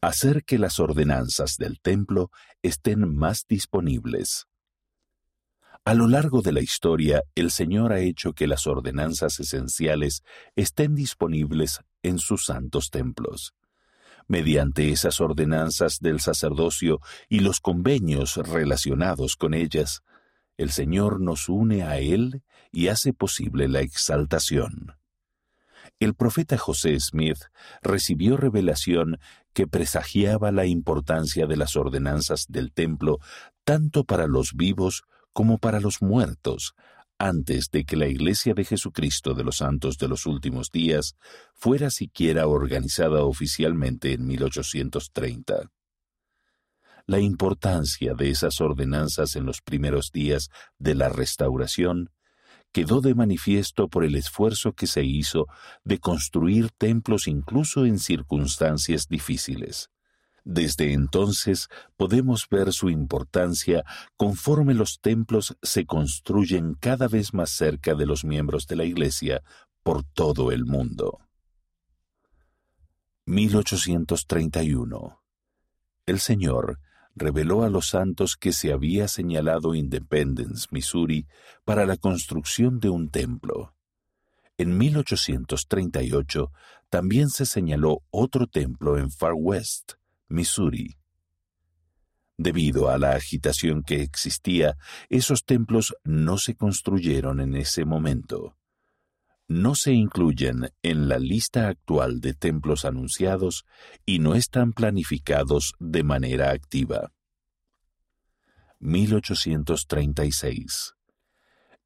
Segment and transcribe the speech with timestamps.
[0.00, 2.30] Hacer que las ordenanzas del templo
[2.62, 4.46] estén más disponibles.
[5.84, 10.22] A lo largo de la historia, el Señor ha hecho que las ordenanzas esenciales
[10.54, 13.54] estén disponibles en sus santos templos.
[14.28, 20.02] Mediante esas ordenanzas del sacerdocio y los convenios relacionados con ellas,
[20.58, 24.92] el Señor nos une a Él y hace posible la exaltación.
[26.00, 27.38] El profeta José Smith
[27.82, 29.18] recibió revelación
[29.52, 33.18] que presagiaba la importancia de las ordenanzas del templo
[33.64, 36.74] tanto para los vivos como para los muertos,
[37.18, 41.16] antes de que la Iglesia de Jesucristo de los Santos de los Últimos Días
[41.52, 45.70] fuera siquiera organizada oficialmente en 1830.
[47.06, 52.10] La importancia de esas ordenanzas en los primeros días de la restauración
[52.72, 55.46] quedó de manifiesto por el esfuerzo que se hizo
[55.84, 59.90] de construir templos incluso en circunstancias difíciles.
[60.44, 63.84] Desde entonces podemos ver su importancia
[64.16, 69.42] conforme los templos se construyen cada vez más cerca de los miembros de la Iglesia
[69.82, 71.18] por todo el mundo.
[73.26, 75.22] 1831.
[76.06, 76.80] El Señor
[77.18, 81.26] reveló a los santos que se había señalado Independence, Missouri,
[81.64, 83.74] para la construcción de un templo.
[84.56, 86.50] En 1838
[86.88, 89.92] también se señaló otro templo en Far West,
[90.28, 90.96] Missouri.
[92.36, 94.76] Debido a la agitación que existía,
[95.08, 98.56] esos templos no se construyeron en ese momento.
[99.48, 103.64] No se incluyen en la lista actual de templos anunciados
[104.04, 107.12] y no están planificados de manera activa.
[108.78, 110.94] 1836.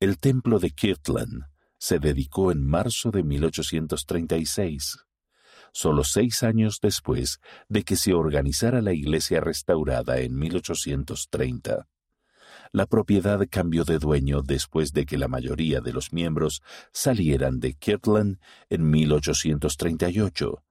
[0.00, 1.46] El templo de Kirtland
[1.78, 5.08] se dedicó en marzo de 1836
[5.72, 11.86] solo seis años después de que se organizara la iglesia restaurada en 1830.
[12.72, 16.62] La propiedad cambió de dueño después de que la mayoría de los miembros
[16.92, 20.64] salieran de Kirtland en 1838,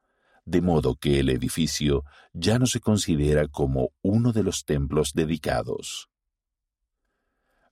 [0.46, 2.04] de modo que el edificio
[2.34, 6.10] ya no se considera como uno de los templos dedicados.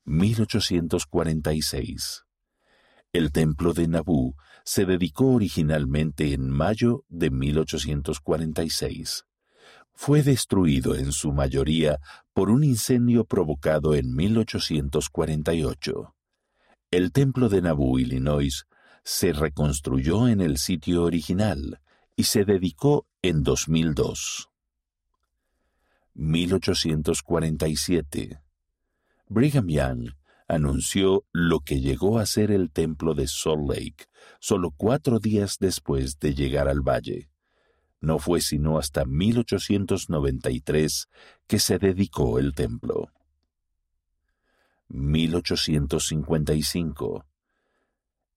[0.06, 2.26] 1846
[3.16, 4.36] el templo de Nabú
[4.66, 9.24] se dedicó originalmente en mayo de 1846.
[9.96, 12.00] Fue destruido en su mayoría
[12.34, 16.14] por un incendio provocado en 1848.
[16.92, 18.68] El templo de Nabú, Illinois,
[19.04, 21.80] se reconstruyó en el sitio original
[22.16, 24.50] y se dedicó en 2002.
[26.14, 28.40] 1847.
[29.28, 30.12] Brigham Young
[30.48, 34.06] anunció lo que llegó a ser el templo de Salt Lake
[34.40, 37.30] solo cuatro días después de llegar al valle.
[38.06, 41.10] No fue sino hasta 1893
[41.48, 43.10] que se dedicó el templo.
[44.90, 47.26] 1855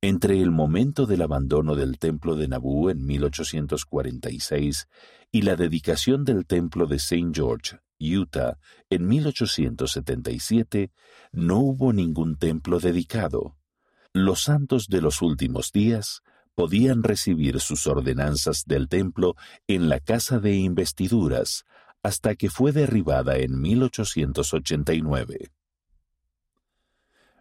[0.00, 4.88] entre el momento del abandono del templo de Nabú en 1846
[5.32, 7.32] y la dedicación del templo de St.
[7.34, 8.58] George Utah,
[8.88, 10.92] en 1877,
[11.32, 13.58] no hubo ningún templo dedicado.
[14.14, 16.22] Los santos de los últimos días
[16.58, 19.36] podían recibir sus ordenanzas del templo
[19.68, 21.64] en la casa de investiduras
[22.02, 25.52] hasta que fue derribada en 1889.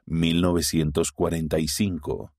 [0.06, 2.32] 1945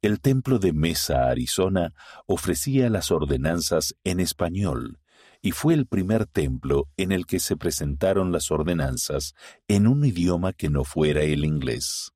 [0.00, 1.92] el templo de Mesa, Arizona,
[2.24, 5.00] ofrecía las ordenanzas en español
[5.42, 9.34] y fue el primer templo en el que se presentaron las ordenanzas
[9.66, 12.14] en un idioma que no fuera el inglés.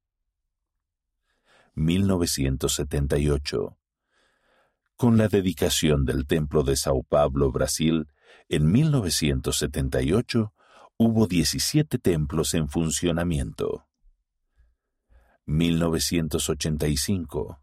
[1.75, 3.77] 1978
[5.03, 8.07] Con la dedicación del Templo de Sao Paulo, Brasil,
[8.49, 10.55] en 1978
[10.97, 13.89] hubo 17 templos en funcionamiento.
[15.45, 17.59] 1985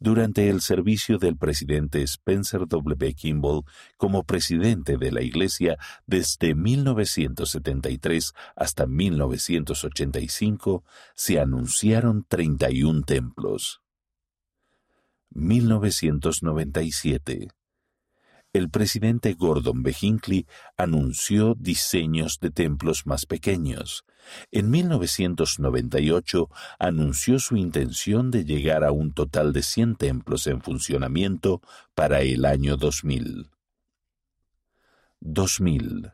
[0.00, 3.14] durante el servicio del presidente Spencer W.
[3.14, 3.62] Kimball
[3.96, 10.82] como presidente de la Iglesia desde 1973 hasta 1985,
[11.14, 13.79] se anunciaron 31 templos.
[15.30, 17.48] 1997
[18.52, 19.94] el presidente Gordon B.
[20.00, 20.44] Hinckley
[20.76, 24.04] anunció diseños de templos más pequeños.
[24.50, 26.48] En 1998
[26.80, 31.60] anunció su intención de llegar a un total de 100 templos en funcionamiento
[31.94, 33.50] para el año 2000.
[35.20, 36.12] 2000.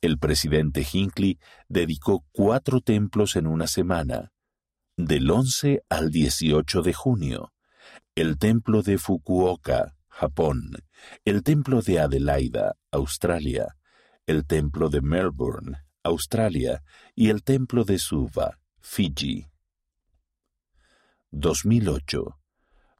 [0.00, 1.38] El presidente Hinckley
[1.68, 4.32] dedicó cuatro templos en una semana,
[4.96, 7.52] del 11 al 18 de junio.
[8.14, 10.72] El templo de Fukuoka, Japón,
[11.24, 13.76] el Templo de Adelaida, Australia,
[14.26, 16.82] el Templo de Melbourne, Australia
[17.14, 19.46] y el Templo de Suva, Fiji.
[21.30, 22.36] 2008.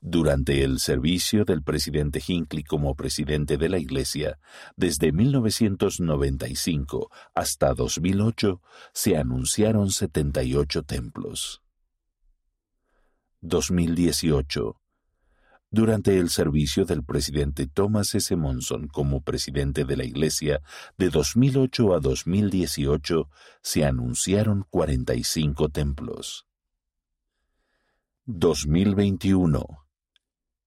[0.02, 4.38] Durante el servicio del presidente Hinckley como presidente de la Iglesia,
[4.76, 8.62] desde 1995 hasta 2008,
[8.94, 11.61] se anunciaron 78 templos.
[13.43, 14.80] 2018.
[15.72, 18.34] Durante el servicio del presidente Thomas S.
[18.34, 20.62] Monson como presidente de la Iglesia
[20.99, 23.28] de 2008 a 2018,
[23.62, 26.44] se anunciaron 45 templos.
[28.25, 29.64] 2021.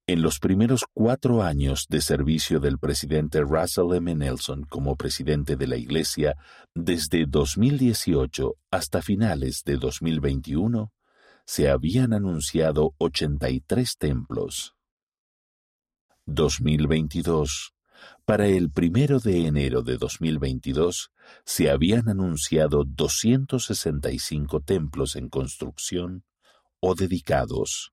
[0.07, 4.15] En los primeros cuatro años de servicio del presidente Russell M.
[4.15, 6.38] Nelson como presidente de la Iglesia,
[6.73, 10.94] desde 2018 hasta finales de 2021,
[11.45, 14.75] se habían anunciado 83 templos.
[16.25, 17.73] 2022.
[18.25, 21.11] Para el primero de enero de 2022
[21.45, 26.23] se habían anunciado 265 templos en construcción
[26.79, 27.93] o dedicados.